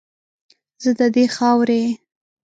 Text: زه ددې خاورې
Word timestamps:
زه 0.83 0.91
ددې 0.99 1.25
خاورې 1.35 1.83